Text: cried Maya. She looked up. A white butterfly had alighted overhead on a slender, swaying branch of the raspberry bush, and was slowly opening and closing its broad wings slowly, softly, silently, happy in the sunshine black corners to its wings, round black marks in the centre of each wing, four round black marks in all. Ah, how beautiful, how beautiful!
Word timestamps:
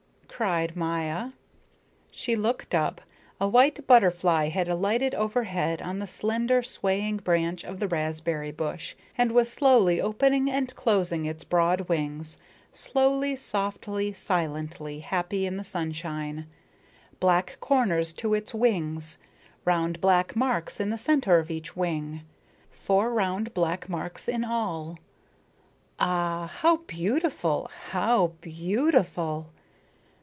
cried 0.43 0.75
Maya. 0.75 1.33
She 2.09 2.35
looked 2.35 2.73
up. 2.73 3.01
A 3.39 3.47
white 3.47 3.85
butterfly 3.85 4.49
had 4.49 4.67
alighted 4.67 5.13
overhead 5.13 5.83
on 5.83 6.01
a 6.01 6.07
slender, 6.07 6.63
swaying 6.63 7.17
branch 7.17 7.63
of 7.63 7.79
the 7.79 7.87
raspberry 7.87 8.51
bush, 8.51 8.95
and 9.15 9.33
was 9.33 9.51
slowly 9.53 10.01
opening 10.01 10.49
and 10.49 10.75
closing 10.75 11.25
its 11.25 11.43
broad 11.43 11.81
wings 11.81 12.39
slowly, 12.73 13.35
softly, 13.35 14.13
silently, 14.13 15.01
happy 15.01 15.45
in 15.45 15.57
the 15.57 15.63
sunshine 15.63 16.47
black 17.19 17.57
corners 17.59 18.11
to 18.13 18.33
its 18.33 18.51
wings, 18.51 19.19
round 19.63 20.01
black 20.01 20.35
marks 20.35 20.79
in 20.79 20.89
the 20.89 20.97
centre 20.97 21.37
of 21.37 21.51
each 21.51 21.75
wing, 21.77 22.21
four 22.71 23.13
round 23.13 23.53
black 23.53 23.87
marks 23.87 24.27
in 24.27 24.43
all. 24.43 24.97
Ah, 25.99 26.47
how 26.61 26.77
beautiful, 26.77 27.69
how 27.91 28.29
beautiful! 28.41 29.51